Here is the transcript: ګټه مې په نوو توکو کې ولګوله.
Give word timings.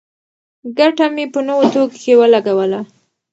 ګټه 0.77 1.05
مې 1.15 1.25
په 1.33 1.39
نوو 1.47 1.63
توکو 1.73 1.97
کې 2.03 2.13
ولګوله. 2.19 2.81